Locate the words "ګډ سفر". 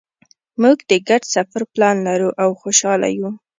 1.07-1.61